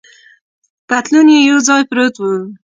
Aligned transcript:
پتلون 0.87 1.27
یې 1.33 1.39
یو 1.49 1.57
ځای 1.67 1.81
پروت 1.89 2.15
و. 2.19 2.23